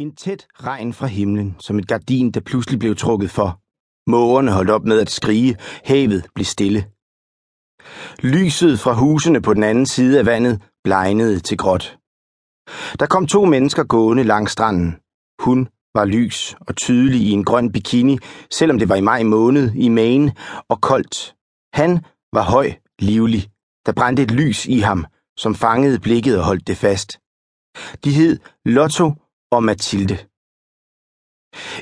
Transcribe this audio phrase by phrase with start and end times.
[0.00, 3.60] En tæt regn fra himlen, som et gardin, der pludselig blev trukket for.
[4.10, 6.80] Mågerne holdt op med at skrige, havet blev stille.
[8.22, 11.98] Lyset fra husene på den anden side af vandet blegnede til gråt.
[13.00, 14.96] Der kom to mennesker gående langs stranden.
[15.40, 18.18] Hun var lys og tydelig i en grøn bikini,
[18.50, 20.32] selvom det var i maj måned i Maine
[20.68, 21.34] og koldt.
[21.72, 23.50] Han var høj, livlig.
[23.86, 25.06] Der brændte et lys i ham,
[25.38, 27.18] som fangede blikket og holdt det fast.
[28.04, 29.12] De hed Lotto
[29.50, 30.18] og Mathilde.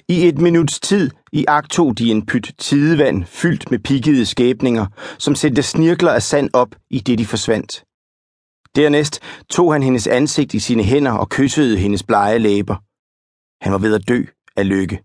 [0.09, 4.87] I et minuts tid i akt de en pyt tidevand fyldt med pikkede skæbninger,
[5.19, 7.85] som sendte snirkler af sand op i det de forsvandt.
[8.77, 12.77] Dernæst tog han hendes ansigt i sine hænder og kyssede hendes blege læber.
[13.65, 14.25] Han var ved at dø
[14.57, 15.03] af lykke.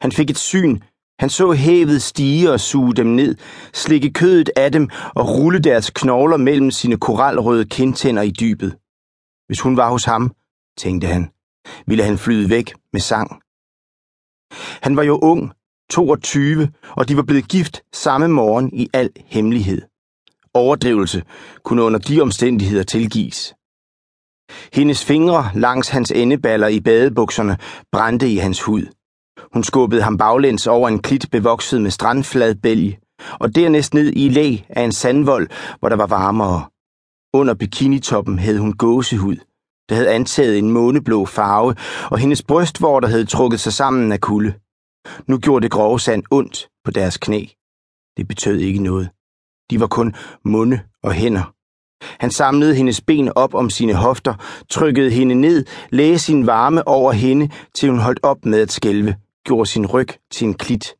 [0.00, 0.78] Han fik et syn.
[1.18, 3.36] Han så havet stige og suge dem ned,
[3.72, 8.76] slikke kødet af dem og rulle deres knogler mellem sine koralrøde kindtænder i dybet.
[9.46, 10.32] Hvis hun var hos ham,
[10.78, 11.30] tænkte han,
[11.86, 13.42] ville han flyde væk med sang.
[14.82, 15.52] Han var jo ung,
[15.90, 19.82] 22, og de var blevet gift samme morgen i al hemmelighed.
[20.54, 21.22] Overdrivelse
[21.64, 23.54] kunne under de omstændigheder tilgives.
[24.72, 27.58] Hendes fingre langs hans endeballer i badebukserne
[27.92, 28.86] brændte i hans hud.
[29.52, 32.98] Hun skubbede ham baglæns over en klit bevokset med strandfladbælge,
[33.40, 35.48] og dernæst ned i læ af en sandvold,
[35.78, 36.64] hvor der var varmere.
[37.34, 39.36] Under bikinitoppen havde hun gåsehud
[39.90, 41.74] der havde antaget en måneblå farve,
[42.10, 44.54] og hendes brystvorter havde trukket sig sammen af kulde.
[45.26, 47.44] Nu gjorde det grove sand ondt på deres knæ.
[48.16, 49.10] Det betød ikke noget.
[49.70, 51.54] De var kun munde og hænder.
[52.20, 54.34] Han samlede hendes ben op om sine hofter,
[54.68, 59.16] trykkede hende ned, lagde sin varme over hende, til hun holdt op med at skælve,
[59.44, 60.94] gjorde sin ryg til en klit.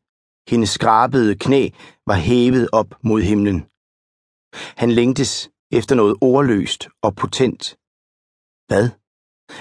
[0.48, 1.69] Hendes skrabede knæ
[2.06, 3.66] var hævet op mod himlen.
[4.77, 7.77] Han længtes efter noget ordløst og potent.
[8.70, 8.88] Hvad?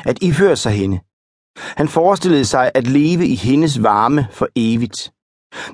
[0.06, 1.00] At iføre sig hende.
[1.78, 5.12] Han forestillede sig at leve i hendes varme for evigt.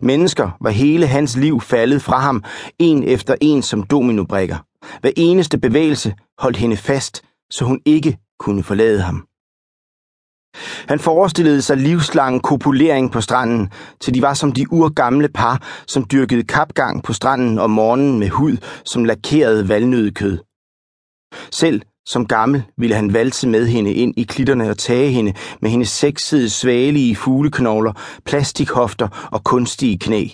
[0.02, 2.44] Mennesker var hele hans liv faldet fra ham,
[2.80, 4.58] en efter en som dominobrikker.
[5.02, 9.28] Hver eneste bevægelse holdt hende fast, så hun ikke kunne forlade ham.
[10.88, 13.72] Han forestillede sig livslang kopulering på stranden,
[14.02, 18.30] til de var som de urgamle par, som dyrkede kapgang på stranden om morgenen med
[18.30, 20.38] hud som lakeret valnødekød.
[21.52, 25.70] Selv som gammel ville han valse med hende ind i klitterne og tage hende med
[25.70, 27.94] hendes sexede, svagelige fugleknogler,
[28.26, 30.28] plastikhofter og kunstige knæ.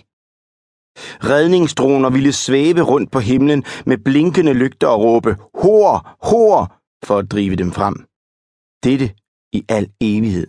[1.24, 6.18] Redningsdroner ville svæve rundt på himlen med blinkende lygter og råbe Hor!
[6.30, 6.82] Hor!
[7.06, 7.96] for at drive dem frem.
[8.84, 9.08] Dette
[9.54, 10.48] i al evighed.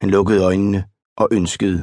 [0.00, 0.84] Han lukkede øjnene
[1.16, 1.78] og ønskede.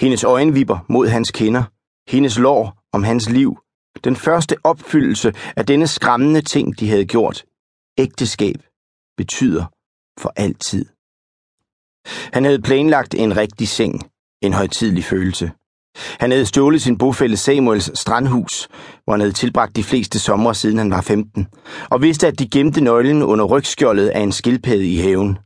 [0.00, 1.64] Hendes øjenvipper mod hans kinder,
[2.10, 3.58] hendes lår om hans liv,
[4.04, 7.44] den første opfyldelse af denne skræmmende ting, de havde gjort.
[7.98, 8.56] Ægteskab
[9.16, 9.64] betyder
[10.20, 10.86] for altid.
[12.32, 14.10] Han havde planlagt en rigtig seng,
[14.42, 15.50] en højtidlig følelse.
[15.96, 18.68] Han havde stjålet sin bofælde Samuels strandhus,
[19.04, 21.46] hvor han havde tilbragt de fleste somre siden han var 15,
[21.90, 25.38] og vidste, at de gemte nøglen under rygskjoldet af en skildpadde i haven.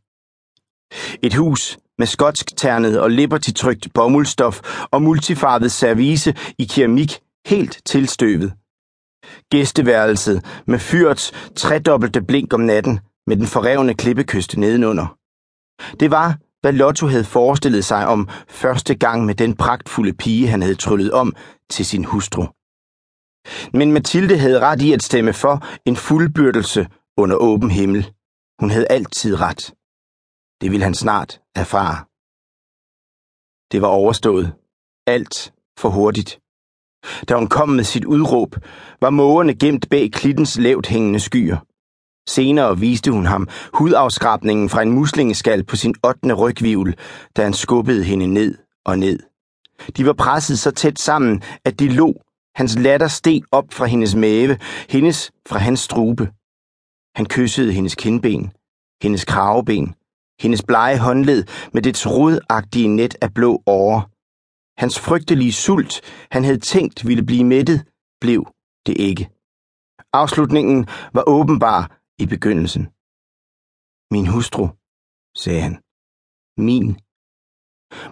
[1.22, 4.60] Et hus med skotsk ternet og liberty-trygt bomuldstof
[4.90, 8.52] og multifarvet service i keramik helt tilstøvet.
[9.50, 15.18] Gæsteværelset med fyrets tredobbelte blink om natten med den forrevne klippekyst nedenunder.
[16.00, 20.62] Det var, hvad Lotto havde forestillet sig om første gang med den pragtfulde pige, han
[20.62, 21.34] havde tryllet om
[21.70, 22.44] til sin hustru.
[23.72, 25.54] Men Mathilde havde ret i at stemme for
[25.86, 28.12] en fuldbyrdelse under åben himmel.
[28.60, 29.74] Hun havde altid ret.
[30.60, 31.96] Det ville han snart erfare.
[33.72, 34.52] Det var overstået.
[35.06, 36.43] Alt for hurtigt.
[37.28, 38.56] Da hun kom med sit udråb,
[39.00, 41.56] var mågerne gemt bag klittens lavt hængende skyer.
[42.28, 46.34] Senere viste hun ham hudafskrabningen fra en muslingeskal på sin 8.
[46.34, 46.94] rygvivl,
[47.36, 48.54] da han skubbede hende ned
[48.84, 49.18] og ned.
[49.96, 52.14] De var presset så tæt sammen, at de lå.
[52.54, 56.30] Hans latter steg op fra hendes mave, hendes fra hans strube.
[57.16, 58.52] Han kyssede hendes kindben,
[59.02, 59.94] hendes kraveben,
[60.40, 64.02] hendes blege håndled med dets rodagtige net af blå åre.
[64.76, 65.94] Hans frygtelige sult,
[66.30, 67.78] han havde tænkt ville blive mættet,
[68.20, 68.40] blev
[68.86, 69.24] det ikke.
[70.12, 70.86] Afslutningen
[71.16, 71.82] var åbenbar
[72.18, 72.84] i begyndelsen.
[74.14, 74.64] Min hustru,
[75.42, 75.74] sagde han.
[76.68, 76.88] Min.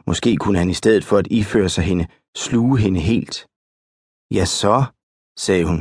[0.07, 2.07] Måske kunne han i stedet for at iføre sig hende,
[2.37, 3.37] sluge hende helt.
[4.37, 4.85] Ja så,
[5.45, 5.79] sagde hun.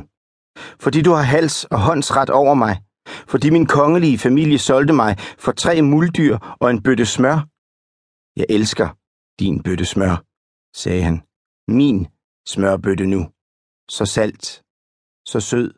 [0.83, 2.83] Fordi du har hals og håndsret over mig.
[3.31, 7.37] Fordi min kongelige familie solgte mig for tre muldyr og en bøtte smør.
[8.39, 8.87] Jeg elsker
[9.39, 10.30] din bøtte smør
[10.73, 11.27] sagde han.
[11.67, 12.07] Min
[12.47, 13.21] smørbøtte nu.
[13.89, 14.63] Så salt.
[15.25, 15.73] Så sød.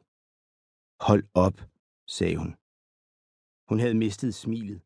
[0.99, 1.57] Hold op,
[2.07, 2.55] sagde hun.
[3.69, 4.81] Hun havde mistet smilet.